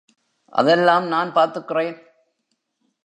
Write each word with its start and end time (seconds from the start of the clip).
அதெல்லாம் 0.53 1.05
நான் 1.07 1.33
பார்த்துக்குறேன். 1.33 1.97